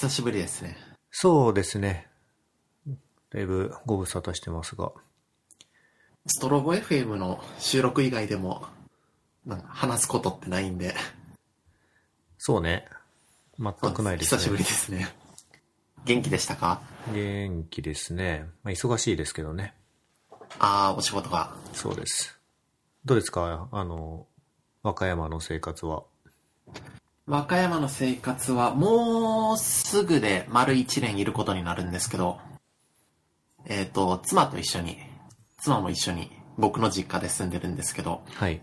[0.00, 0.76] 久しぶりですね。
[1.10, 2.06] そうですね。
[3.30, 4.92] だいぶご無沙汰してますが。
[6.24, 8.64] ストロボ FM の収録以外でも、
[9.44, 10.94] なんか話すことってないんで、
[12.38, 12.86] そうね。
[13.58, 14.38] 全くないですね。
[14.38, 15.08] 久しぶりですね。
[16.04, 16.80] 元気でしたか？
[17.12, 18.46] 元気ですね。
[18.62, 19.74] まあ、忙しいですけどね。
[20.60, 21.56] ああ、お仕事が。
[21.72, 22.38] そうです。
[23.04, 23.68] どうですか？
[23.72, 24.28] あの、
[24.84, 26.04] 和歌山の生活は。
[27.28, 32.38] 和歌山の生活はもうすぐで丸一年いることになるんですけど、
[33.66, 34.96] えっ、と、妻と一緒に、
[35.58, 38.62] 妻も一緒に僕の実家で住んでるんですけど、はい。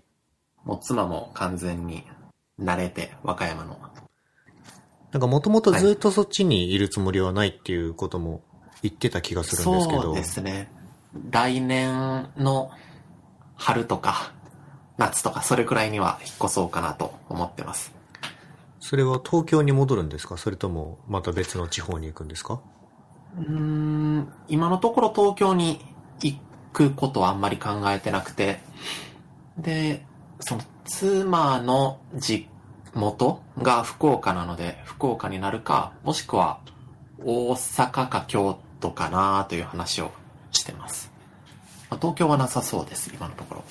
[0.64, 2.06] もう妻も完全に
[2.60, 3.78] 慣れて、和歌山の。
[5.12, 8.42] なんかもともとずっとそっちにいるつもりはないっていうことも
[8.82, 10.02] 言ってた気がするんですけど。
[10.02, 10.72] そうですね。
[11.30, 12.72] 来年の
[13.56, 14.34] 春とか
[14.98, 17.94] 夏とかそれくらいには引っ越そうかなと思ってます。
[18.88, 20.38] それは東京に戻るんですか？
[20.38, 22.62] それともまた別の地方に行くんですか？
[23.36, 25.84] うん、今のところ東京に
[26.22, 26.38] 行
[26.72, 28.60] くことはあんまり考えてなくて、
[29.58, 30.06] で、
[30.40, 32.48] その妻の実
[32.94, 36.60] 元が福岡なので、福岡になるか、もしくは
[37.24, 40.12] 大阪か京都かなという話を
[40.52, 41.12] してます。
[41.90, 43.64] まあ東京はなさそうです、今のところ。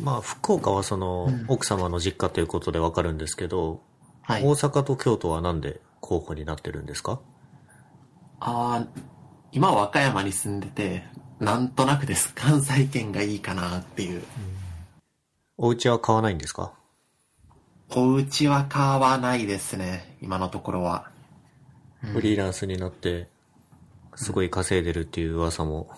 [0.00, 3.82] まあ福岡はその奥様の実家ということでわかるんですけど、
[4.22, 4.44] はい。
[4.44, 7.20] 大阪と京都はなんで候補になってるんですか？
[8.40, 8.86] ああ、
[9.50, 11.02] 今和歌山に住んでて、
[11.40, 12.32] なんとなくです。
[12.34, 14.22] 関西圏がいいかなっていう。
[15.56, 16.72] お家は買わないんですか？
[17.90, 21.10] お家は買わないですね、今のところは。
[22.00, 23.28] フリーランスになって
[24.14, 25.90] すごい稼いでるっていう噂も。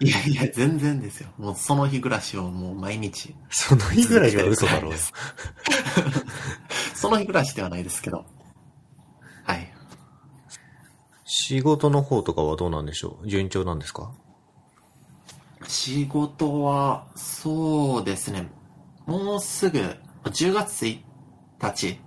[0.00, 1.28] いやいや、全然ですよ。
[1.38, 3.34] もうその日暮らしをもう毎日。
[3.50, 4.92] その日ぐらいは嘘だろう
[6.94, 8.24] その日暮らしではないですけど。
[9.44, 9.72] はい。
[11.24, 13.28] 仕事の方とかはどうなんでしょう？
[13.28, 14.12] 順調なんですか？
[15.66, 18.48] 仕事は、そうですね。
[19.06, 19.78] もうすぐ、
[20.24, 21.00] 10月1
[21.62, 22.00] 日、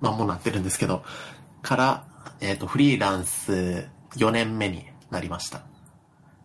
[0.00, 1.04] まあもうなってるんですけど、
[1.62, 2.06] から、
[2.40, 5.62] えっ、と、フリーランス4年目になりました。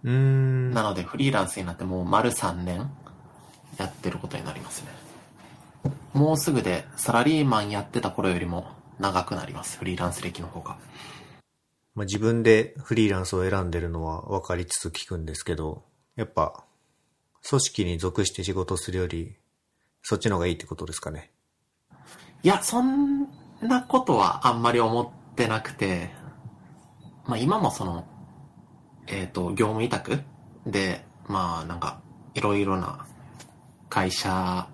[0.04, 0.72] うーん。
[0.72, 2.90] なので、フリーランスになってもう丸3年
[3.78, 4.90] やってることになりますね。
[6.14, 8.68] もうすぐで、サラリーマンやってた頃よりも
[9.00, 9.78] 長くなります。
[9.78, 10.78] フリーランス歴の方が。
[11.96, 15.84] まあ、自分でフリーランスを選んでるのは分かりつつ聞くんですけど、
[16.16, 16.64] やっぱ、
[17.48, 19.38] 組織に属して仕事するより、
[20.02, 21.32] そっちの方がいいってことですかね。
[22.42, 23.28] いや、そん
[23.62, 26.10] なことはあんまり思ってなくて、
[27.26, 28.06] まあ今もその、
[29.10, 30.20] えっ、と、業務委託
[30.66, 32.02] で、まあなんか、
[32.34, 33.06] いろいろな
[33.90, 34.68] 会社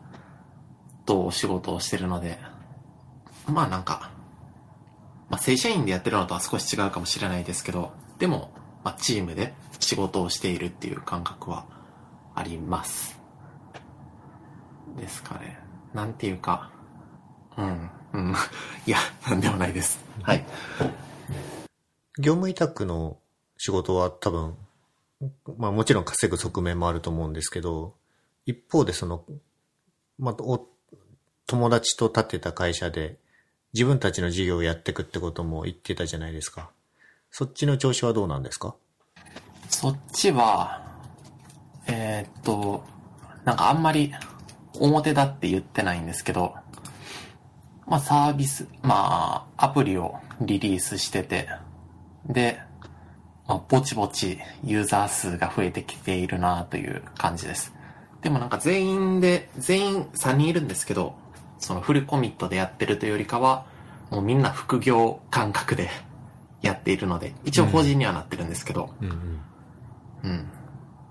[1.06, 2.38] とお仕事をしてるので、
[3.48, 4.12] まあなんか、
[5.30, 8.52] まあ正社員でやってるのとは少し違うかもしれないですけど、でも、
[8.84, 11.66] まあチームで仕事をしているっていう感覚は
[12.36, 13.20] あります。
[14.98, 15.60] ですかね。
[15.94, 16.72] なんていうか、
[17.58, 18.36] うん、うん。
[18.86, 18.98] いや、
[19.28, 20.04] なんでもないです。
[20.24, 20.46] はい。
[22.18, 23.18] 業務委託の
[23.58, 24.56] 仕事は多分、
[25.58, 27.94] まあもちろん稼ぐ側面もあると思うんですけど、
[28.46, 29.24] 一方でその、
[30.20, 30.68] まあ、お
[31.48, 33.18] 友達と立てた会社で
[33.74, 36.70] 自分たちの事業をやっていくってことも言ってたじゃないですか。
[37.32, 38.76] そっちの調子はどうなんですか？
[39.70, 40.86] そっちは、
[41.88, 42.84] えーっと、
[43.44, 44.14] なんかあんまり
[44.80, 46.54] 表だって言ってないんですけど、
[47.88, 51.50] まあサービス、まあアプリをリリースしてて、
[52.28, 52.60] で、
[53.48, 57.74] まあ、ぼちぼちユーザー数が増えてきているなという感じです。
[58.22, 61.16] でもなんか全員で、全員3人いるんですけど、
[61.60, 63.66] そのフルコミットでやってるというよりかは、
[64.10, 65.90] もうみんな副業感覚で
[66.62, 70.32] やっているので、一応法人にはなってるんですけど、うんうん。
[70.32, 70.48] うん。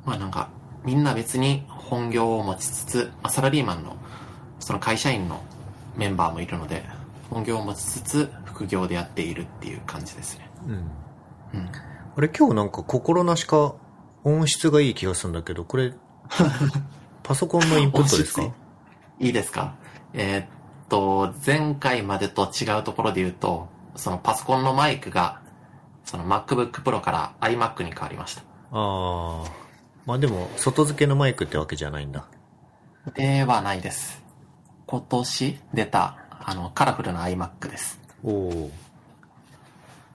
[0.05, 0.49] まあなんか、
[0.85, 3.97] みんな別に本業を持ちつつ、まあ、サラリーマンの、
[4.59, 5.43] その会社員の
[5.97, 6.85] メンバーもいるので、
[7.31, 10.51] 本業を持ちつつ、副業でやっているっていう感じですね。
[10.67, 10.73] うん。
[11.61, 11.71] うん。
[12.17, 13.75] あれ今日なんか心なしか
[14.23, 15.93] 音質がいい気がするんだけど、これ、
[17.23, 18.43] パソコンのインプットですか？
[19.19, 19.75] いいですか？
[20.13, 20.47] えーっ
[20.89, 25.41] と、前回までと違うところで言うと、そのパソコンのマイクが、
[26.05, 28.43] その MacBook Pro から iMac に変わりました。
[28.43, 29.45] ああ。
[30.07, 32.27] まあでも、外付けのマイクってわけじゃないんだ。
[33.15, 34.23] ではないです。
[34.87, 38.01] 今年出た、あの、カラフルな iMac です。
[38.23, 38.71] おお。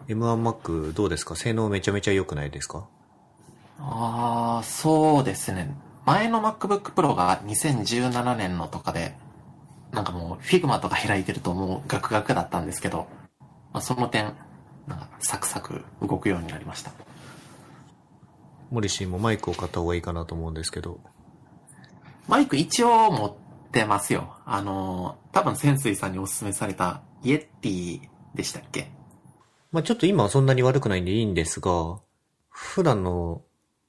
[0.10, 1.36] M1Mac どうですか？
[1.36, 2.88] 性能めちゃめちゃ良くないですか？
[3.80, 5.74] ああ、そうですね。
[6.06, 9.16] 前の MacBook Pro が2017年のとかで、
[9.92, 13.08] なんかもう Figma とか開いてるともうガクガクだったんですけど、
[13.72, 14.34] まあ、その点、
[14.88, 16.92] なんかサクサク動くようになりました。
[18.72, 21.00] モリシーもマイクを買った方がいいかなと思うんですけど。
[22.28, 23.36] マイク一応持っ
[23.72, 24.34] てますよ。
[24.46, 28.02] あの、多分潜水さんにお勧めされたイエッティ
[28.34, 28.90] でしたっけ？
[29.72, 32.00] まあちょっと今はそんなに悪くないんでいいんですが、
[32.50, 33.44] 普段の、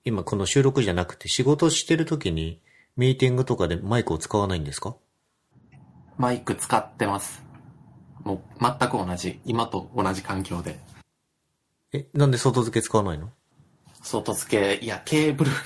[0.04, 2.60] 今この収録じゃなくて仕事してる時に
[2.96, 4.96] ミーティングとかでマイクを使わないんですか？
[6.16, 7.42] マイク使ってます。
[8.24, 9.40] もう全く同じ。
[9.44, 10.78] 今と同じ環境で。
[11.92, 13.30] え、なんで外付け使わないの？
[14.02, 15.58] 外付け、いや、ケーブルが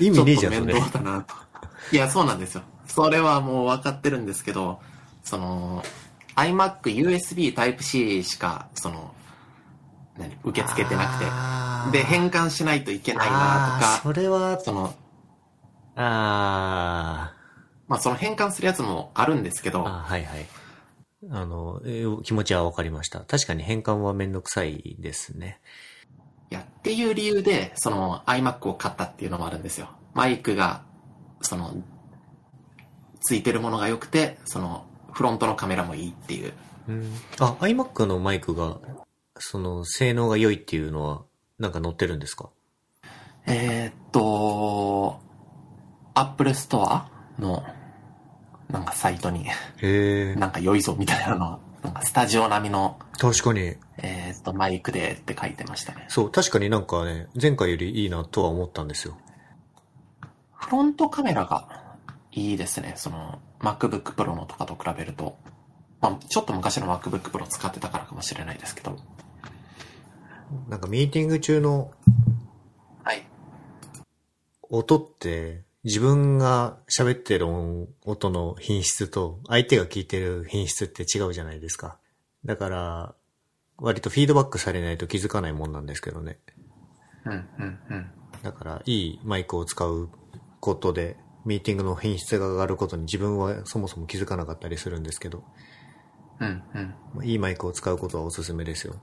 [0.00, 0.80] 意味ねえじゃん、面。
[0.80, 1.34] 倒だなと。
[1.92, 2.62] いや、そうなんですよ。
[2.86, 4.80] それはもう分かってるんですけど、
[5.24, 5.82] その、
[6.36, 9.14] iMac USB Type-C しか、その、
[10.18, 14.94] 何、受け付けてなくて、で、変換しないといけないなとか、それは、その、
[15.94, 17.32] あ
[17.86, 20.46] まあその変換するやつもあるんですけど、はいはい。
[21.30, 23.20] あの、えー気持ちはわかりました。
[23.20, 25.60] 確かに変換はめんどくさいですね。
[26.50, 29.90] いや、っていう理由で、その iMac を買ったっていうのもあるんですよ。
[30.14, 30.82] マイクが、
[31.42, 31.74] その、
[33.20, 36.52] ついてるものが良くて、その、フロントのカメラもいいっていう。
[36.88, 37.12] うん。
[37.38, 38.78] あ、iMac のマイクが、
[39.38, 41.22] その、性能が良いっていうのは、
[41.58, 42.50] なんか載ってるんですか？
[43.46, 45.20] えーっと、
[46.14, 47.02] Apple Store
[47.38, 47.64] の、
[48.68, 50.34] なんかサイトに、へえ。
[50.34, 53.76] なんか良いぞみたいなの、なんかスタジオ並みの、確かに。
[53.98, 56.06] えーっと、マイクでって書いてましたね。
[56.08, 59.16] そう、確かになんかね、前回よりいいなとは思ったんですよ。
[60.52, 61.81] フロントカメラが
[62.32, 62.94] いいですね。
[62.96, 65.36] その、MacBook Pro のとかと比べると。
[66.00, 68.98] まあ、ちょっと昔の MacBook Pro 使ってたからかもしれないですけど。
[70.68, 71.92] なんかミーティング中の
[73.04, 73.26] はい。
[74.62, 81.98] 音って、自分が喋ってる音音の品質と相手が聞いてる品質って違うじゃないですか。
[82.44, 83.14] だから、
[83.78, 86.38] 割とフィードバックされないと気づかないもんなんですけどね。
[87.24, 88.10] うん、うん、うん。
[88.42, 90.08] だから、いいマイクを使う
[90.60, 95.42] ことで、ミーティングの品質が上がることに自分はそもそも気づかなかったりするんですけど、
[96.40, 96.94] うん、うん。
[97.14, 98.94] まあいいマイクを使うことはおすすめですよ。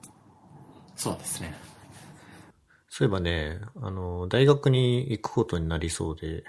[0.95, 1.53] そうですね。
[2.89, 6.43] そういえばね、あの、大学に行くことになりそうで、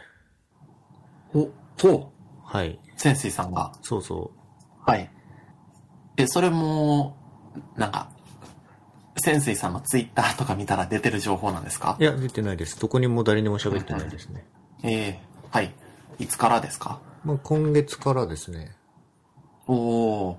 [1.34, 2.12] お、と、
[2.44, 3.72] はい、潜水さんが。
[3.82, 4.32] そうそ
[4.84, 5.10] はい。
[6.16, 7.16] え、それも、
[7.76, 8.10] なんか、
[9.16, 11.96] 潜水さんのツイッターとか見たら出てる情報なんですか？
[12.00, 12.02] う。
[12.02, 12.80] いや、出てないです。
[12.80, 14.46] どこにも誰にも喋ってないですね。
[14.82, 15.74] ええはい。
[16.18, 17.00] いつからですか？
[17.24, 18.72] まあ、今月からですね。
[19.66, 20.36] おー。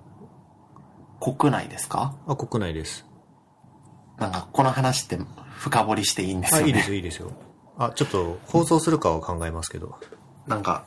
[1.20, 2.16] 国内ですか？
[2.28, 3.06] あ、国内です。
[4.18, 5.20] なんか、この話って
[5.58, 6.70] 深掘りしていいんですあ、よね。
[6.70, 7.32] いいですよ、いいですよ。
[7.78, 9.96] あ、ちょっと、放送するかは考えますけど。
[10.48, 10.86] なんか、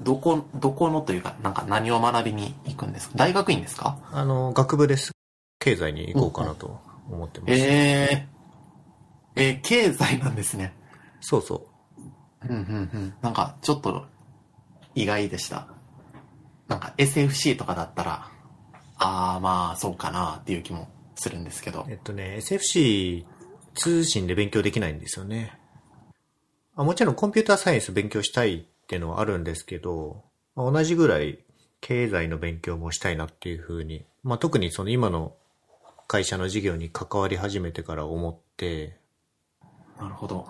[0.00, 3.14] どこ、どこのというか、なんか何を学びに行くんですか？
[3.16, 3.98] 大学院ですか？
[4.12, 5.12] あの、学部です。
[5.58, 6.80] 経済に行こうかなと
[7.10, 7.52] 思ってます。
[7.52, 8.28] ええ
[9.36, 10.72] えー経済なんですね。
[11.20, 11.60] そうそう
[12.46, 13.14] んうんうん。
[13.20, 14.06] なんか、ちょっと、
[14.94, 15.68] 意外でした。
[16.68, 18.30] なんか、SFC とかだったら、
[18.96, 21.84] ああ、まあ、そうかなっていう気もするんですけどう。。
[21.88, 23.24] えっとね、SFC
[23.74, 25.58] 通信で勉強できないんですよね。
[26.76, 31.44] あもちろんコンピューターサイエンス勉強したいっていうのはあるんですけど、まあ同じぐらい
[31.80, 35.34] 経済の勉強もしたいなっていうふうに、まあ特にその今の
[36.06, 38.98] 会社の事業に関わり始めてから思って、
[39.98, 40.48] なるほど。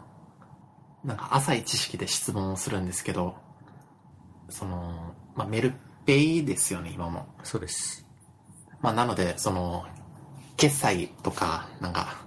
[1.05, 3.37] なんか浅い知識で質問をするんですけど、
[4.49, 5.73] その、まあ、メル
[6.05, 7.27] ペイですよね、今も。
[7.43, 8.07] そうです。
[8.81, 9.87] まあ、なので、その、
[10.57, 12.19] 決済とか、なんか、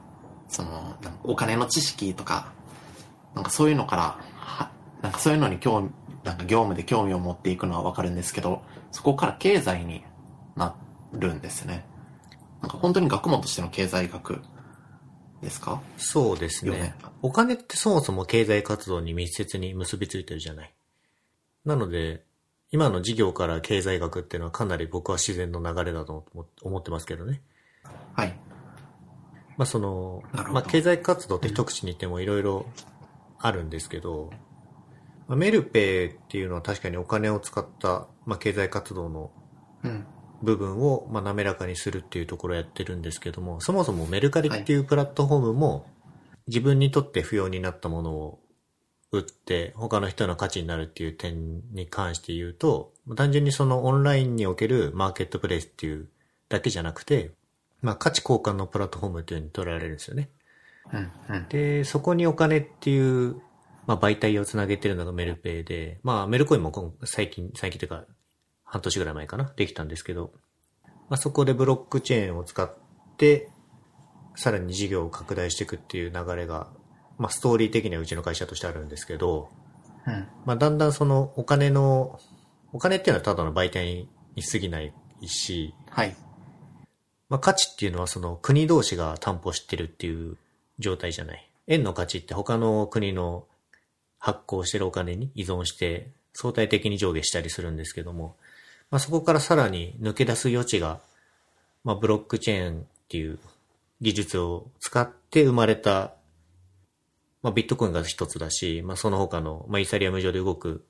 [0.47, 2.51] その、お金の知識とか、
[3.35, 5.89] なんかそういうのから、はなんかそういうのに興味、
[6.23, 10.03] なんか業務で興味を持っていくのはわかるんですけど、そこから経済に
[10.55, 10.75] な
[11.11, 11.85] るんですね。
[12.61, 14.41] なんか本当に学問としての経済学
[15.43, 15.81] ですか？
[15.97, 16.95] そうですね。
[17.21, 20.73] お金ってそもそも経済活動に密接に結びついてるじゃない。
[21.65, 22.23] なので、
[22.71, 27.41] 今の事業から経済学っていうのはかなり僕は自然の流れだと思思ってますけどね。
[28.13, 28.33] はい。
[29.57, 32.65] まあそのまあ経済活動って一口に言ってもいろいろ
[33.37, 34.31] あるんですけど、
[35.27, 39.31] まあメルペイっていうのは確かにお金を使った、まあ、経済活動の
[39.83, 40.05] うん。
[40.43, 45.87] 部分を、まあ、滑らかにするっていうところをやってるんですけども、そもそもメルカリっていうプラットフォームも、
[46.47, 48.39] 自分にとって不要になったものを
[49.11, 56.09] 売って、他の人の価値になるっていう点に関して言うと、単純にそのオンラインにおけるマーケットプレイスっていう
[56.49, 57.31] だけじゃなくて、
[57.81, 60.29] まあ価値交換のプラットフォームっていうふうに捉えられるんですよね。
[60.91, 61.11] うん。
[61.29, 61.47] うん。
[61.47, 63.37] で、そこにお金っていう、
[63.85, 68.05] まあ、媒体をつなげてるのがメルペイで、まあ、メルコインも今最近、最近というか、
[68.73, 70.31] 半年ぐらい前かな、できたんですけど、
[71.07, 72.75] まあ、そこでブロックチェーンを使っ
[73.17, 73.51] て、
[74.35, 76.71] さらに事業を拡大していくっていう流れが、
[77.19, 79.49] まあ、ストーリー的にはうちの会社としてあるんですけど、
[80.07, 80.27] うん。
[80.45, 82.19] まあ、だんだんそのお金の、
[82.71, 84.91] お金っていうのはただの媒体に過ぎない
[85.27, 86.15] し、はい。
[87.29, 90.37] まあ、価値っていうのはその国同士が担保してるっていう
[90.79, 91.47] 状態じゃない。
[91.67, 93.45] 円の価値って他の国の
[94.17, 98.35] 発行してるお金に依存して相対的に上下したりするんですけども、
[98.93, 100.99] まあ、そこからさらに抜け出す余地が、
[101.83, 103.39] まあ、ブロックチェーンっていう
[104.01, 106.13] 技術を使って生まれた、
[107.41, 110.85] まあ、ビットコインが一つだし、まあ、その他の、まあ、イーサリアム上で動く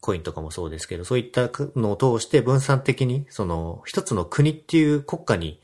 [0.00, 5.60] コインとかもそうですけど、そういったのを通して分散的に、その、一つの国っていう国家に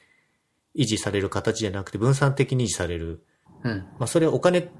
[0.74, 3.22] 維持される形じゃなくて分散的に維持される。
[3.62, 3.78] うん。
[4.00, 4.72] まあ、それはお金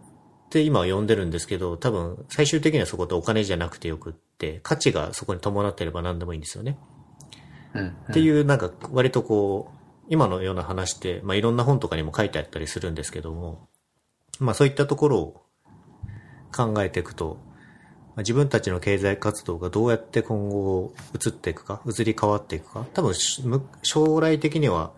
[0.54, 6.78] って今は呼んでるんですけど、多分最終的にはそこってお金じゃなくてよくって、価値がそこに伴っていれば何でもいいんですよね。
[7.74, 7.88] うん。
[7.88, 13.68] っていう、なんか、割とこう、今のような話って、まあ、いろんな本とかにも書いてあったりするんですけども、
[14.38, 15.42] まあ、そういったところを
[16.54, 17.38] 考えていくと、
[18.14, 23.12] まあ自分たちの経済活動がどうやって今後移っていくか、移り変わっていくか、多分
[23.82, 24.92] 将来的には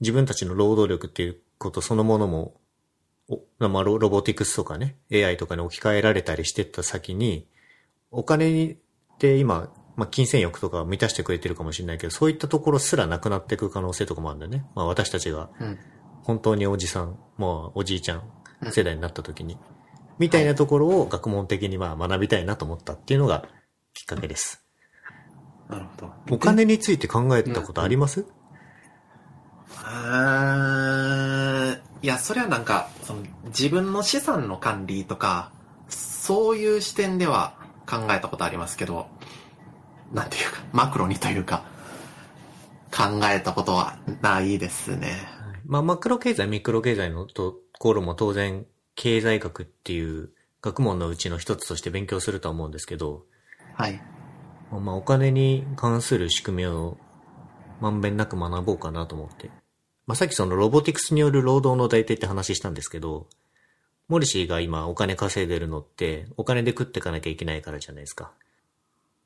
[0.00, 2.52] 自分たちの労働力っていうことそのものも、お
[3.58, 7.46] まあ、ロロボティクスとかね、AI とかに置き換えられたりしてった先に、
[8.10, 8.76] お金っ
[9.18, 14.64] て今、まあ、金銭欲とか満たしてくれてるかもしれないけど、そういったところすらなくなっていく可能性とかもあるんだよね。
[14.74, 15.78] まあ私たちがうん。
[16.22, 18.22] 本当におじさん、まあおじいちゃん
[18.70, 19.58] 世代になった時に、
[20.18, 23.48] みたいなところを学問的にまあ学びたいなと思ったっていうのが
[23.94, 24.62] きっかけです。
[25.68, 26.12] なるほど。
[26.30, 28.26] お金について考えたことあります、
[29.70, 31.37] あー
[32.02, 35.50] いや、それはなんか、その、自分の資産の管理とか、
[35.88, 37.54] そういう視点では
[37.86, 39.08] 考えたことありますけど、
[40.12, 41.64] なんていうか、マクロにというか、
[42.90, 45.12] 考えたことはないですね。
[45.66, 50.30] まあマクロ経済、ミクロ経済のところも当然経済学っていう
[50.62, 53.24] 学問のうちの一つとして勉強するとは思うんですけど、
[53.74, 54.00] はい。
[54.70, 56.96] まあお金に関する仕組みを
[57.80, 59.50] まんべんなく学ぼうかなと思って。
[60.08, 63.26] まあさっきそのロボティクスによる労働の代替って話したんですけど、
[64.08, 68.32] モリシーが今お金稼いでるのってお金で食っていかなきゃいけないからじゃないですか。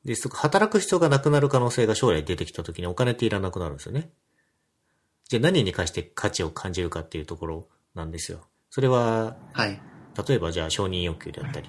[0.05, 4.11] で、働く必要がなくなる可能性が将来出てきた時にお金っていらなくなるんですよね。
[5.29, 8.41] じゃあ何に関して価値を感じるかっていうところなんですよ。
[8.69, 9.81] それは、はい。
[10.27, 11.69] 例えばじゃあ承認欲求であったり、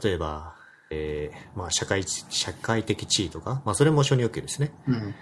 [0.00, 0.54] 例えば、
[0.90, 4.72] えー、まあ社会、社会的地位とか、まあそれも承認欲求ですね。
[4.86, 5.14] うん。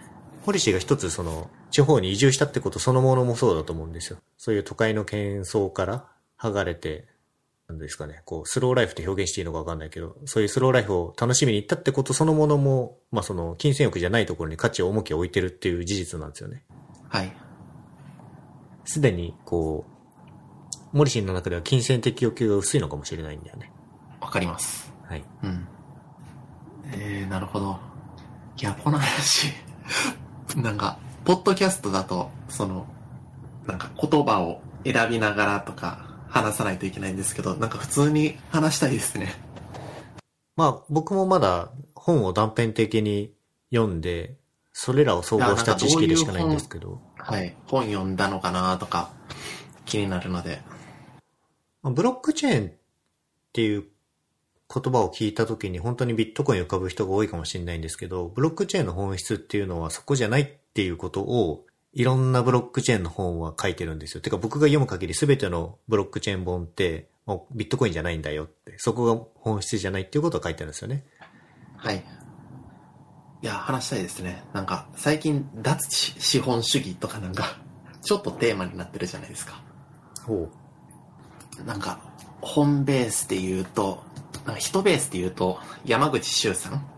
[0.45, 4.19] ポリシーが一つその、地方に移住したってことそのものもそうだと思うんですよ。
[4.37, 6.07] そういう都会の喧騒から
[6.39, 7.07] 剥がれて、
[7.69, 16.65] なんですかね、こう、スローライフって表現していいのかわかんないけど、そういうスローライフを楽しみに行ったってことそのものも、まあその、金銭欲じゃないところに価値を重きを置いてるっていう事実なんですよね。
[17.09, 17.37] はい。
[18.87, 23.71] すでに、こう、モリシーの中では金銭的欲求が薄いのかもしれないんだよね。
[24.21, 24.91] わかります。
[25.05, 25.25] はい。
[25.43, 25.69] うん。
[26.93, 27.79] えー、なるほど。
[28.59, 29.53] いや、この話、
[30.57, 30.99] なんか、
[31.29, 32.87] ポッドキャストだと、その、
[33.67, 39.35] なんか言葉を選びながらとか話さないといけないんですけど、なんか普通に話したいですね。
[40.57, 43.35] まあ、僕もまだ本を断片的に
[43.71, 44.37] 読んで、
[44.73, 47.55] それらを総合した知識でしかないんですけど、はい。
[47.67, 49.11] 本読んだのかなとか、
[49.85, 50.63] 気になるので。
[51.83, 52.73] まあブロックチェーンっ
[53.53, 53.85] ていう
[54.75, 64.21] 言葉を聞いた時に本当にビットコイン浮かぶ人が多いかもしれないんですけど、ブロックチェーンの本質っていうのはそこじゃないっていうことを、いろんなブロックチェーンの本は書いてるんですよ。
[64.21, 71.05] てか僕が読む限り全てのブロックチェーン本って、もうビットコインじゃないんだよって、そこが本質じゃないっていうことを書いてあるんですよね。
[71.77, 72.05] はい。
[73.43, 74.45] いや、話したいですね。
[74.53, 77.59] なんか、最近、脱資本主義とかなんか、
[78.01, 79.61] ちょっとテーマになってるじゃないですか。
[80.25, 80.49] ほ
[81.67, 81.99] なんか、
[82.41, 84.05] 本ベースで言うと、
[84.47, 86.89] なんか人ベースで言うと、山口周さん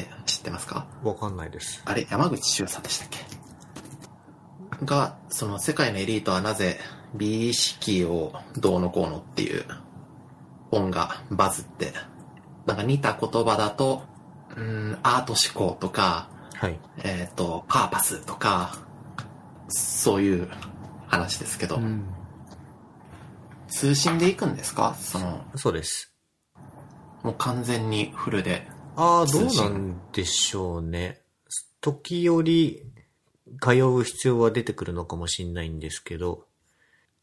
[0.00, 0.86] って知ってますか？
[1.04, 1.08] う。
[1.08, 1.82] わかんないです。
[1.84, 4.84] あれ、山口周さんでしたっけ？
[4.84, 6.78] が、その世界のエリートはなぜ
[7.14, 9.64] 美意識をどうのこうのっていう
[10.70, 11.92] 本がバズって、
[12.66, 14.02] なんか似た言葉だと、
[14.56, 16.78] うん、アート思考とか、はい。
[17.02, 18.78] えっ、と、パーパスとか、
[19.68, 20.48] そういう
[21.06, 21.80] 話ですけど、
[23.68, 24.96] 通信で行くんですか？
[24.98, 26.12] その、そうです。
[27.22, 28.68] もう完全にフルで。
[28.96, 31.20] ああ、どうなんでしょうね。
[31.80, 32.82] 時折、
[33.60, 36.46] 通う必要は出てくるのかもしれないんですけど、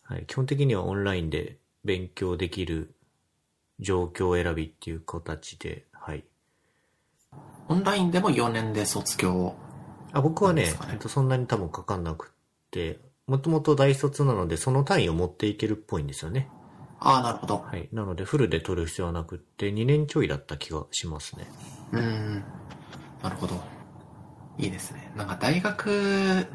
[0.03, 2.93] はい、基本的にはオンラインで勉強できる
[3.79, 6.23] 状況選びっていう形で、はい。
[7.69, 9.55] オンラインでも4年で卒業
[10.11, 12.29] あ僕はねねえっとそんなに多分かかんなくっ
[12.69, 16.49] て、もともと大卒なので、その単位を持っていけるっぽいんですよね。
[17.03, 17.57] ああ、なるほど。
[17.57, 17.89] はい。
[17.91, 21.47] なので、フルで取る必要はなくって、2年ちょいだった気がしますね。
[21.93, 22.43] うーん。
[23.23, 23.59] なるほど。
[24.59, 25.11] いいですね。
[25.15, 26.45] なんか大学っ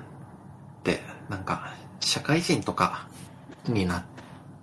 [0.84, 3.08] て、なんか、社会人とか
[3.66, 4.04] になっ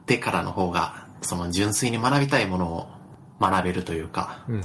[0.05, 2.87] てからの方が、その純粋に学びたいものを
[3.41, 4.63] 学べるというか、うん。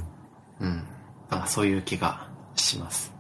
[0.61, 0.85] うん。
[1.31, 3.13] なんかそういう気がします。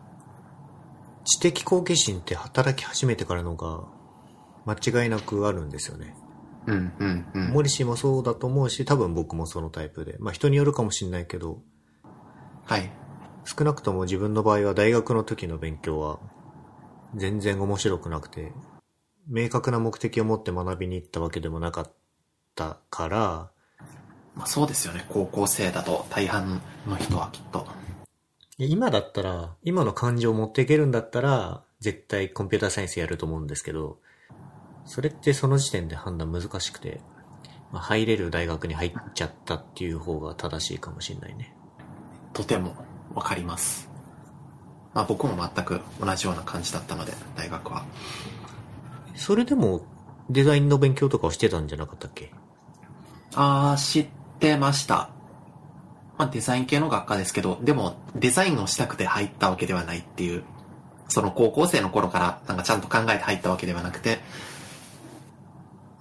[1.25, 3.81] 知的好奇心って働き始めてからのが、
[4.67, 6.15] 間違いなくあるんですよね。
[6.69, 7.49] うん、うん、うん。
[7.51, 10.17] モリシーもそうだと思うし、多分僕もそのタイプで。
[10.19, 11.63] まあ人によるかもしれないけど、
[12.65, 12.91] はい。
[13.45, 16.19] 少なくとも自分の場合は大学の時の勉強は
[17.15, 18.53] 全然面白くなくて、
[19.27, 21.93] 明確な目的を持って学びに行ったわけでもなかっ
[22.55, 23.51] たから、
[24.35, 25.07] まあそうですよね。
[25.09, 27.67] 高校生だと大半の人はきっと。
[28.59, 34.01] いや今だったら、今の感情を持っていけるんだったら、絶対コンピューターサイエンスやると思うんですけど、
[34.89, 37.01] それってその時点で判断難しくて、
[37.71, 41.55] まあ、入れる大学に入っちゃったっていう方が正しいかもしれないね。
[42.33, 42.75] とても
[43.15, 43.91] わかります。
[44.95, 47.85] まあ僕も全く同じような感じだったので、大学は。
[49.15, 49.83] それでも、
[50.31, 52.33] デザインの勉強とかをしてたんじゃなかったっけ？
[53.35, 54.09] あー、知っ
[54.41, 55.11] てました。
[56.17, 60.45] まあデザイン系の学科ですけど、でもデザインをしたくて入ったわけではないっていう、
[61.09, 64.21] その高校生の頃からなんかちゃんと考えて入ったわけではなくて、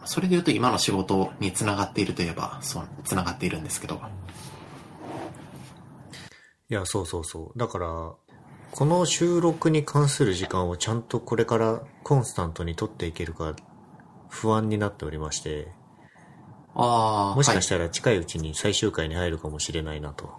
[0.07, 4.01] それで言うと今の仕事につながっているといえば、そう、つながっているんですけど。
[6.69, 7.59] いや、そうそうそう。
[7.59, 8.13] だから、
[8.71, 13.55] この収録に関する時間をちゃんとこれからコンスタントに取っていけるか
[14.29, 15.67] 不安になっておりまして、
[16.73, 20.29] あー、もしかしはいたら近いうちに最終回に入るかもしれないなと。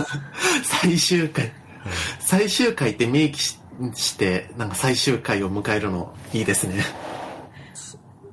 [0.64, 1.52] 最終回。
[2.20, 3.58] 最終回って明記し
[3.94, 6.84] して、なんか最終回を迎えるのいいですね。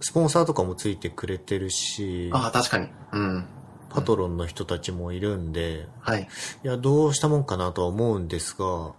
[0.01, 2.89] スポンサーとかもついてくれてるし、ああ、確かに。
[3.13, 3.45] うん。
[3.89, 6.27] パトロンの人たちもいるんで、はい。
[6.63, 8.93] いや、どうしたもんかなとは思うんですが、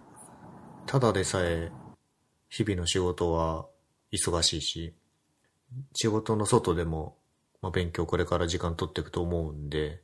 [0.85, 1.71] ただでさえ、
[2.49, 3.65] 日々の仕事は
[4.11, 4.93] 忙しいし、
[5.93, 7.17] 仕事の外でも、
[7.61, 10.01] まあ、勉強これから時間取っていくと思うんで、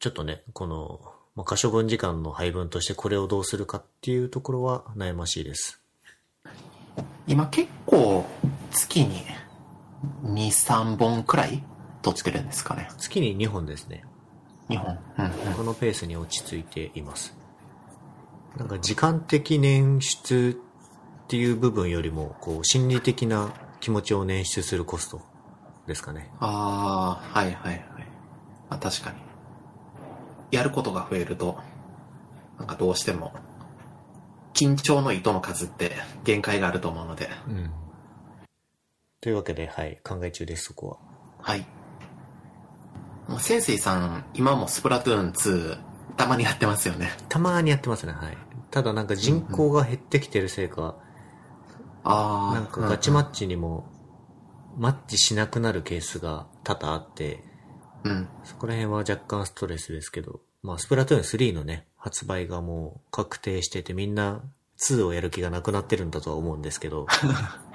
[0.00, 1.00] ちょっとね、この、
[1.36, 5.80] まあ、可処分時間の配分としてこれをどうするかっていうところは悩ましいです。
[7.26, 8.26] 今結構
[8.70, 9.22] 月に
[10.24, 11.62] 2、3本くらい
[12.02, 12.88] 撮ってるんですかね。
[12.98, 14.04] 月に2本ですね。
[14.68, 14.98] 日本。
[15.18, 15.54] うんうん。
[15.54, 17.36] このペースに落ち着いています。
[18.56, 20.60] なんか時間的捻出
[21.24, 25.20] っていう部分よりも、こう、心理的な気持ちを捻出するコスト
[25.86, 26.30] ですかね。
[26.40, 27.84] ああ、はいはいはい。
[28.70, 29.16] あ、確かに。
[30.50, 31.58] やることが増えると、
[32.58, 33.32] なんかどうしても、
[34.52, 37.70] 緊張の糸の数って限界があると思うので、うん。
[39.24, 40.98] というわけで、はい、考え中です、そこは。
[41.38, 41.66] はい。
[43.26, 45.78] もう潜水さん、今もスプラトゥーン2、
[46.18, 47.08] たまにやってますよね。
[47.30, 48.36] たまにやってますね、はい。
[48.70, 50.96] ただなんか人口が減ってきてるせいか、
[52.02, 52.54] ああ。
[52.54, 53.90] なんかガチマッチにも、
[54.76, 57.42] マッチしなくなるケースが多々あって、
[58.02, 58.28] うん。
[58.42, 64.42] そこら辺は若干ストレスですけど、まあ、スプラトゥーン3のね、発売がもう確定してて、みんな
[64.82, 67.06] 2をやる気がなくなってるんだとは思うんですけど、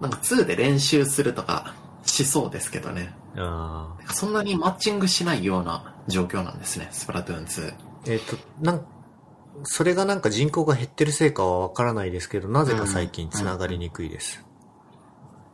[0.00, 3.14] なんか2で練習するとかしそうですけどね。
[3.36, 7.74] あーそんなにマッチングしないような状況なんですね、スプラトゥーン2。
[8.08, 8.86] えっ、と、なん、
[9.64, 14.44] それがなんか人口が減ってるせいかはわからないですけど、なぜか最近繋がりにくいです。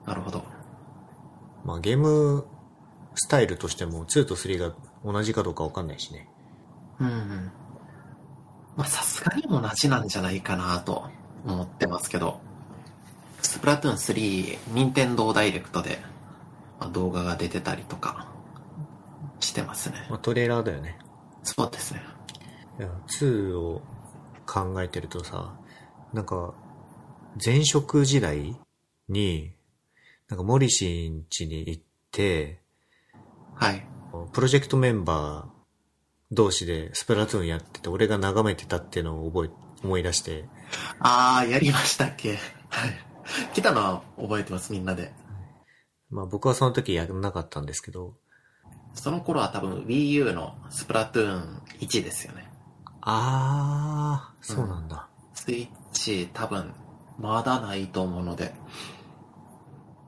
[0.06, 0.44] なるほど。
[1.64, 2.46] まあ、ゲーム
[3.14, 4.74] スタイルとしても2と3が
[5.04, 6.28] 同じかどうかわかんないしね。
[6.98, 7.52] うんうん。
[8.76, 11.04] まあさすがに同じなんじゃないかなと
[11.46, 12.40] 思ってますけど、
[13.42, 15.98] スプラトゥーン3、任天堂ダイレクトで、
[16.80, 18.28] まあ、動画が出てたりとか
[19.40, 20.06] してますね。
[20.08, 20.98] まあ、トレーラーだよね。
[21.42, 22.02] そうですね。
[22.78, 22.88] いや、
[23.20, 23.82] 2を
[24.46, 25.58] 考えてるとさ、
[26.12, 26.54] なんか、
[27.44, 28.58] 前職時代
[29.08, 29.54] に、
[30.28, 32.60] なんかモリシーん家に行って、
[33.54, 33.86] はい。
[34.32, 35.52] プロジェクトメンバー
[36.30, 39.50] 同士でスプラトゥーンやってて、俺が眺めてたっていうのを覚え、
[39.84, 40.46] 思い出して、
[41.00, 42.38] あー、やりましたっけ？
[42.68, 43.11] はい。
[43.54, 45.12] 来たのは覚えてます、みんなで。
[46.10, 48.14] まあ僕はその時やらなかったんですけど、
[48.94, 52.50] その頃は多分 Wii U のスプラトゥーン1ですよね。
[53.00, 55.08] あー、そうなんだ。
[55.34, 56.72] スイッチ多分
[57.18, 58.54] まだないと思うので、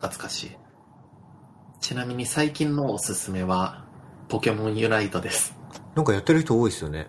[0.00, 0.56] 懐かしい。
[1.80, 3.84] ちなみに最近のおすすめは、
[4.28, 5.56] ポケモンユナイトです。
[5.94, 7.08] なんかやってる人多いですよね。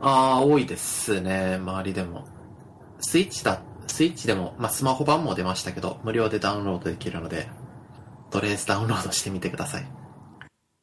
[0.00, 2.24] ああ、多いですね、周りでも。
[3.00, 7.48] スイッチだ、スイッチでも、まあ、スマホ版も出ましたけど、無料でダウンロードできるので、
[8.30, 9.86] とりあえずダウンロードしてみてください。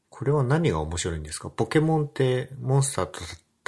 [0.09, 1.49] これは何が面白いんですか？
[1.49, 3.19] ポケモンってモンスターと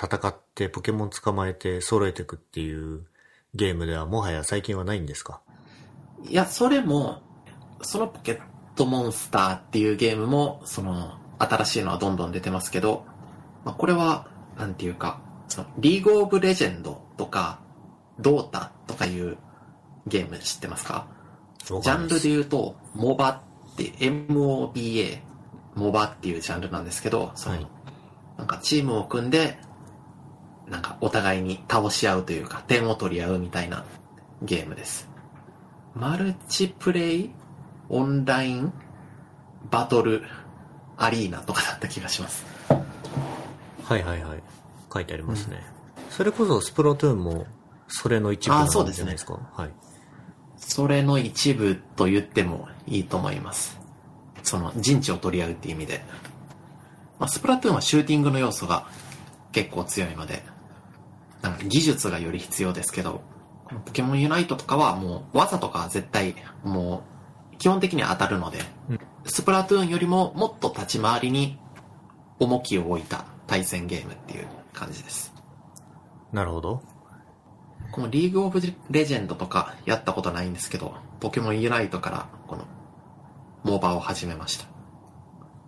[0.01, 3.05] 戦ってポケモン捕まえて揃えていくっていう
[3.53, 5.41] ゲームではもはや最近はないんですか？
[6.23, 7.21] いや、それも、
[7.81, 8.41] そのポケッ
[8.75, 13.05] トモンスターっていうゲームも、その、新しいのはどんどん出てますけど、
[13.63, 17.59] まあ、これは、なんていうか、その、リーグオブレジェンドとか、
[18.19, 19.37] ドータとかいう
[20.07, 21.07] ゲーム知ってますか？
[21.63, 23.41] ジャンルで言うと、モバ
[23.73, 25.19] って、MOBA、
[25.75, 27.67] モバっていうジャンルなんですけど、その、はい
[28.37, 29.57] なんかチームを組んで、
[30.67, 33.85] なんかお互いに倒し合うというか、点を取り合うみたいな
[34.41, 35.07] ゲームです。
[35.95, 37.31] マルチプレイ、
[37.87, 38.73] オンライン、
[39.71, 40.23] バトル、
[40.97, 42.45] アリーナとかだった気がします。
[42.67, 44.43] はいはいはい。
[44.93, 45.61] 書いてありますね。
[46.09, 47.45] それこそスプラトゥーンも
[47.87, 49.39] それの一部なんじゃないですか？
[49.53, 49.71] はい。
[50.57, 53.79] それの一部と言ってもいいと思います。
[54.43, 56.03] その陣地を取り合うっていう意味で。
[57.19, 58.87] まあ、スプラトゥーンはシューティングの要素が
[59.51, 60.43] 結構強いので、
[61.41, 63.21] なんか技術がより必要ですけど、
[63.85, 67.03] ポケモンユナイトとかはもう技とかは絶対も
[67.53, 71.57] う基本的には当たるので、うんスプラトゥーンよりももっと立ち回りに
[72.39, 75.33] 重きを置いた対戦ゲームっていう感じです。
[76.31, 76.83] なるほど。
[77.95, 82.65] このリーグオブレジェンドとかやったことないんですけど、ポケモンユナイトからこの
[83.63, 84.65] モバを始めました。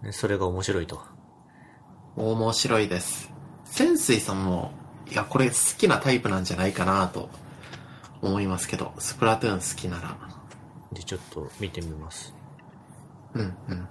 [0.03, 1.01] でそれが面白いと。
[2.17, 3.31] 面白いです。
[3.63, 4.73] 潜水さんも、
[5.09, 7.29] いや、これ好きなタイプなんじゃないかなと
[8.21, 10.17] 思いますけど、スプラトゥーン好きなら、
[10.91, 12.35] で、ちょっと見てみます。
[13.35, 13.87] うんうん。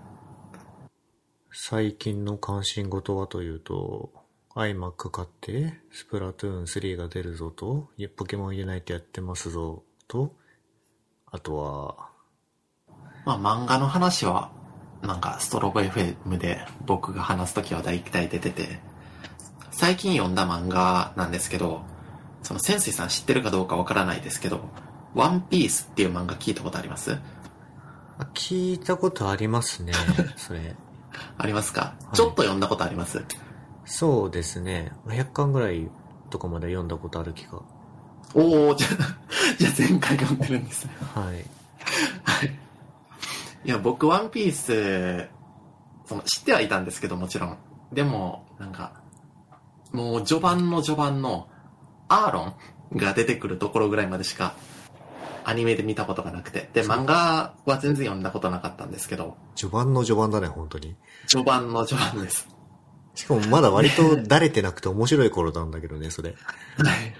[1.50, 4.12] 最近の関心事はというと、
[4.56, 10.34] iMac 買って、スプラトゥーン3が出るぞと、ポケモンユナイトやってますぞと、
[11.30, 12.08] あとは、
[13.26, 14.50] まあ漫画の話は、
[15.02, 18.80] なんかストロボ FM で僕が話すときは大体出てて、
[19.72, 21.82] 最近読んだ漫画なんですけど、
[22.42, 24.60] その潜水さん知ってるかどうかわからないですけど、
[25.14, 27.18] ワンピースっていう漫画聞いたことあります？
[28.18, 29.92] あ聞いたことありますね、
[30.38, 30.74] それ。
[31.36, 32.16] ありますか、い。
[32.16, 33.22] ちょっと読んだことあります？
[33.86, 34.92] そうですね。
[35.06, 35.88] 100巻ぐらい
[36.28, 37.62] とかまで読んだことある気が。
[38.34, 39.16] おー、じゃあ、
[39.58, 40.92] じゃあ前回読んでるんですね。
[41.14, 41.44] はい。
[43.64, 45.28] いや、僕、ワンピース、
[46.04, 47.58] その、知ってはいたんですけど、もちろん。
[47.92, 49.00] でも、なんか、
[49.92, 51.48] もう、序盤の序盤の、
[52.08, 52.54] アーロ
[52.94, 54.54] ンが出てくるところぐらいまでしか、
[55.44, 56.68] アニメで見たことがなくて。
[56.72, 60.96] で、漫画は全然読んだことなかったんですけど、序盤の序盤だね、本当に。
[61.28, 62.48] 序盤の序盤です。
[63.16, 66.30] しかもまだ割と慣れてなくて面白い頃なんだけどね、それ。
[66.30, 67.14] はい。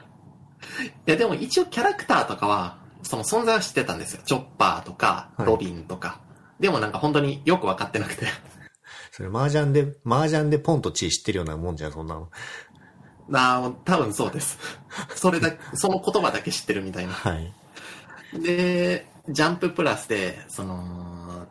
[1.07, 4.23] いや、でも一応キャラクターとかは、その存在は知ってたんですよ。
[4.25, 6.21] チョッパーとか、はいロビンとか。
[6.61, 8.27] でもなんか本当によくわかってなくて。
[9.11, 12.29] それ麻雀で、麻雀でポンとチー知ってるようなもんじゃん、そんなの。
[13.29, 14.59] なあ、多分そうです。
[15.15, 17.15] それだ、 その言葉だけ知ってるみたいな。
[17.15, 17.55] はい。
[18.39, 21.47] で、ジャンププラスで、その、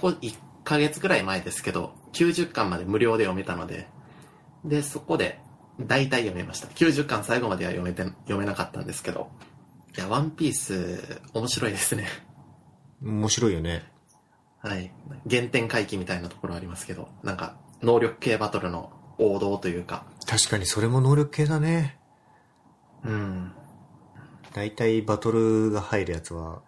[0.00, 3.88] 少1ヶ月ぐらい前ですけど、90巻まで無料で読めたので、
[4.64, 5.40] で、そこで、
[5.80, 6.68] 大体読めました。
[6.68, 9.30] 90巻最後までは読めて、読めなかったんですけど、
[9.96, 12.06] いや、ワンピース、面白いですね。
[13.02, 13.84] 面白いよね。
[14.60, 14.92] はい。
[15.28, 21.98] 原点回帰みたいなところありますけど、なんか、能力系バトルの王道というか、確かにそれも能力系だね。
[23.04, 23.52] うん。
[24.54, 26.62] 大体バトルが入るやつは、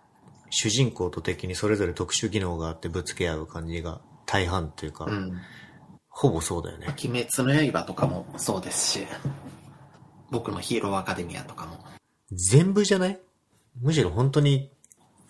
[0.50, 5.40] 主人公と敵にそれぞれ特殊技能があってぶつけ合う感じが大半というか、うん。
[6.08, 6.86] ほぼそうだよね。
[7.04, 9.06] 鬼滅の刃とかもそうですし、
[10.30, 11.78] 僕のヒーローアカデミアとかも。
[12.32, 13.20] 全部じゃない？
[13.80, 14.72] むしろ本当に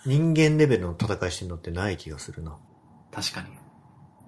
[0.04, 2.56] 人間レベルの戦いしてるのってない気がするな。
[3.12, 3.48] 確かに。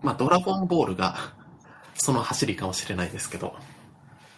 [0.02, 1.16] まあ、ドラゴンボールが、
[1.94, 3.54] その走りかもしれないですけど。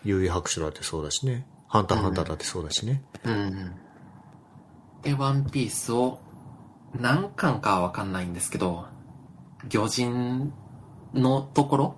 [0.05, 1.47] 悠々白書だってそうだしね。
[1.69, 3.03] ハンターハンターだってそうだしね。
[3.25, 3.75] うんうん。
[5.03, 6.21] で、ワンピースを、
[6.99, 8.87] 何巻かはわかんないんですけど、
[9.69, 10.53] 魚人
[11.15, 11.97] のところ？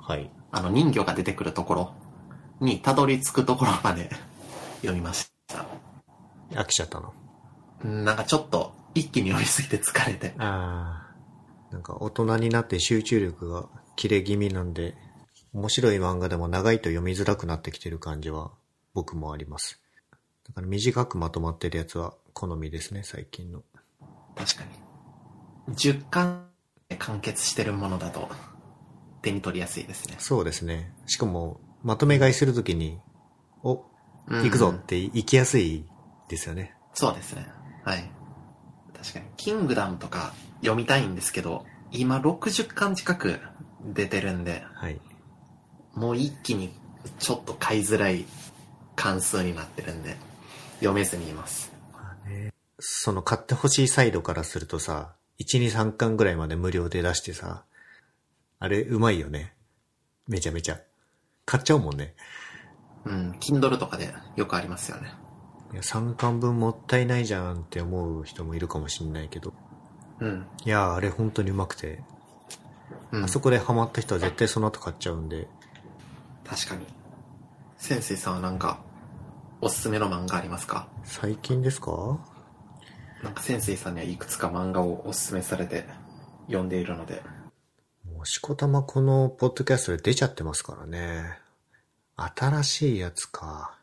[0.00, 0.30] はい。
[0.50, 1.92] あの人魚が出てくるところ？
[2.60, 4.10] にたどり着くところまで
[4.80, 5.66] 読みました。
[6.52, 7.12] 飽きちゃったの？
[7.84, 10.34] うんなんかちょっと一気に読みすぎて疲れて。
[10.38, 11.08] ああ。
[11.70, 14.96] なんか大人になって集中力が切れ気味なんで、
[15.52, 18.52] 面白い漫画でも長いと読みづらくなってきてる感じは
[18.94, 19.80] 僕もあります。
[20.46, 23.62] だから短くまとまってるやつは好みですね、最近の。
[24.38, 24.64] 確か
[25.68, 25.74] に。
[25.74, 26.46] 10巻
[26.88, 28.28] で完結してるものだと
[29.22, 30.16] 手に取りやすいですね。
[30.18, 30.92] そうですね。
[31.06, 32.98] しかも、まとめ買いするときに、
[33.62, 33.84] お、
[34.28, 35.86] うん行くぞって行きやすい
[36.28, 36.74] ですよね。
[36.92, 37.48] そうですね。
[37.84, 38.10] はい。
[38.94, 43.40] 確かに、キングダムとか読みたいんですけど、今60巻近く
[43.84, 45.00] 出てるんで、はい。
[45.94, 46.72] もう一気に
[47.18, 48.26] ちょっと買いづらい
[48.96, 50.16] 関数になってるんで、
[50.80, 51.72] 読めずにいます。
[52.78, 57.64] その買ってほしいサイドからするとさ、1、2、3巻ぐらいまで無料で出してさ、
[58.58, 59.54] あれうまいよね。
[60.26, 60.80] めちゃめちゃ。
[61.44, 62.14] 買っちゃうもんね。
[63.04, 65.12] うん、Kindle とかでよくありますよね。
[65.72, 69.52] いや、3巻分もったいないじゃんって思う人もいるかもしんないけど。
[70.20, 70.46] うん。
[70.64, 72.02] いや、あれ本当にうまくて、
[73.12, 75.48] うん、あそこでハマった人は絶対その後買っちゃうんで、
[76.44, 76.86] 確かに。
[77.76, 78.80] 先生さんはなんか、
[79.60, 80.88] おすすめの漫画ありますか？
[81.04, 82.18] 最近ですか？
[83.22, 85.84] なんか先生さんにはいくつか漫画をおすすめされて
[86.46, 87.22] 読んでいるので。
[88.04, 91.38] もうしこたまこのポッドキャストで出ちゃってますからね。
[92.16, 93.76] 新しいやつか。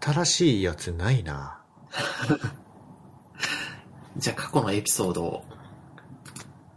[0.00, 1.60] 新しいやつないな。
[4.16, 5.44] じゃあ過去のエピソードを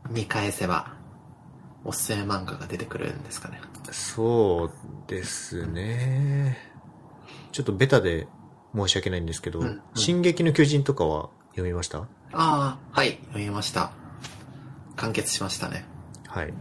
[0.09, 0.93] 見返せば、
[1.83, 3.59] おすすめ漫画が出てくるんですかね。
[3.91, 4.71] そう
[5.07, 6.57] ですね。
[7.51, 8.27] ちょっとベタで
[8.75, 11.99] 申し訳ないんですけど、うんうん進撃の巨人とかは読みました？
[11.99, 13.91] ああ、はい、読みました。
[14.95, 15.85] 完結しましたね。
[16.27, 16.53] はい。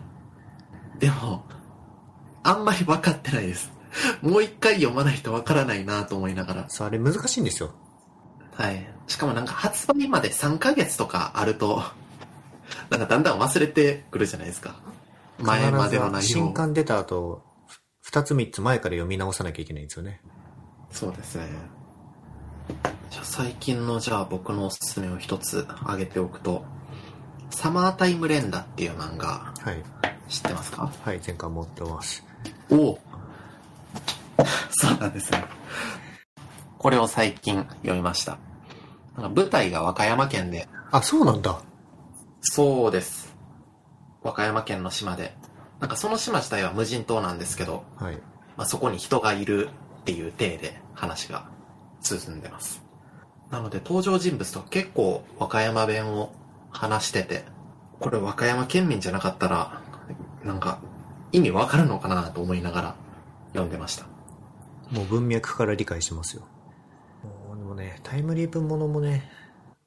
[0.99, 1.45] でも、
[2.43, 3.71] あんまり分かってないです。
[4.23, 6.71] もう一回読まないと分からないなと思いながら。
[6.71, 7.73] さあ、あれ難しいんですよ。
[8.55, 8.87] はい。
[9.07, 11.83] しかもなんか発売まで3ヶ月とかあると、
[12.91, 14.77] なんかだんだん忘れてくるじゃないですか。
[15.39, 16.55] 前までの内容新。
[16.55, 17.43] 刊出た後、
[18.01, 20.21] 二つ三つ前から読み直さなきゃいけないんですよね。
[20.91, 21.47] そうですね。
[23.11, 26.65] じゃあ最近のじゃあ僕のおすすめを一つ挙げておくと、
[27.51, 29.83] サマータイム連打っていう漫画はい。
[30.29, 30.91] 知ってますか？
[31.03, 32.25] はい、前回持ってます。
[32.71, 32.99] おお
[34.71, 35.45] そうなんですね。
[36.79, 38.39] これを最近読みました。
[39.17, 41.61] なんか舞台が和歌山県で、あ、そうなんだ。
[42.41, 43.37] そうです。
[44.23, 45.37] 和歌山県の島で、
[45.81, 48.17] なんかその島自体は無人島なんですけど、はい。
[48.57, 49.69] まあ、そこに人がいる
[50.01, 51.49] っていう体で話が
[52.03, 52.83] 進んでます。
[53.51, 56.33] なので登場人物と結構和歌山弁を
[56.71, 57.45] 話してて、
[58.01, 59.81] これ和歌山県民じゃなかったら、
[60.43, 60.81] なんか
[61.33, 62.97] 意味わかるのかなと思いながら
[63.49, 64.07] 読んでました。
[64.91, 66.43] もう文脈から理解しますよ。
[67.49, 69.31] もうでもね、タイムリープものもね、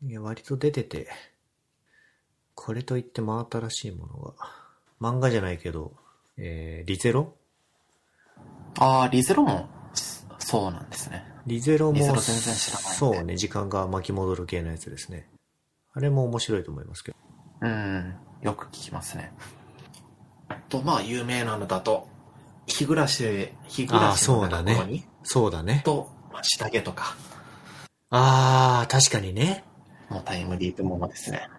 [0.04, 1.10] いや割と出てて、
[2.54, 4.34] これといって真新しいものが、
[5.02, 5.94] 漫画じゃないけど、
[6.38, 7.34] えー、リゼロ？
[8.80, 11.26] ああ、リゼロもそそうなんですね。
[11.46, 15.30] リゼロも、リゼロ全然知らないんでそうね、時間が巻き戻る系のやつですね。
[15.94, 17.18] あれも面白いと思いますけど。
[17.62, 19.32] うん、よく聞きますね。
[20.70, 22.08] と、まあ有名なのだと、
[22.66, 25.82] 日暮らし、日暮らしのあーそうだねところに、そうだね。
[25.86, 27.16] と、まあ下着とか、
[28.10, 29.64] あー、確かにね。
[30.10, 31.50] もうタイムリープものですね。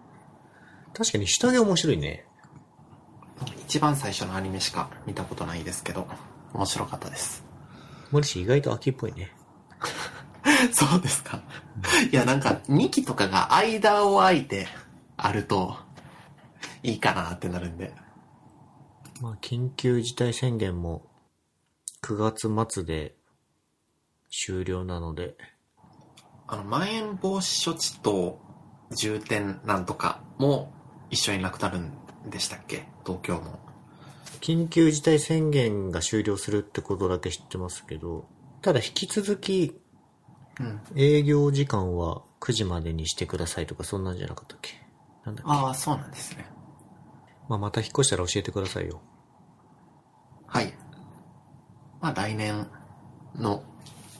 [0.94, 2.26] 確かに下着面白いね。
[3.66, 6.06] 一番最初のアニメしか見たことないですけど、
[6.54, 7.44] 面白かったです。
[8.10, 9.32] 森氏意外と秋っぽいね。
[10.72, 11.42] そうですか。
[12.10, 14.68] いや、なんか、2期とかが間を空いて
[15.16, 15.76] あると、
[16.82, 17.92] いいかなってなるんで。
[19.20, 21.06] まあ、緊急事態宣言も
[22.02, 23.16] 9月末で
[24.30, 25.36] 終了なので、
[26.46, 28.38] あの、まん延防止処置と
[28.96, 30.72] 重点なんとかも
[31.10, 31.92] 一緒になくなるん
[32.28, 32.86] でしたっけ？
[33.04, 33.58] 東京も。
[34.40, 38.26] 緊急事態宣言が終了するってことだけ知ってますけど、
[38.66, 39.80] ただ引き続き
[40.58, 40.80] うん。
[40.96, 44.72] 営業時間は9時までにしてくださいとかそんなんじゃなかったっけ？
[45.24, 45.52] なんだっけ？
[45.52, 46.44] ああ、そうなんですね。
[47.48, 49.00] まあ、また引っ越したら教えてくださいよ。
[50.48, 50.74] はい。
[52.00, 52.66] まあ来年
[53.36, 53.62] の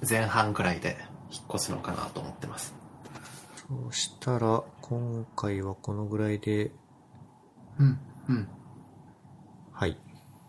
[0.08, 0.96] 前半くらいで
[1.32, 2.72] 引っ越すのかなと思ってます。
[3.66, 6.70] そうしたら、今回はこのぐらいで、
[7.80, 7.98] うん。
[8.28, 8.48] うん。
[9.72, 9.96] はい。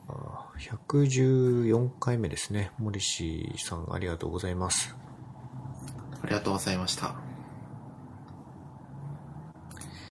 [0.08, 2.72] 114回目ですね。
[2.80, 4.96] 森氏さんありがとうございます。
[6.24, 7.27] ありがとうございました。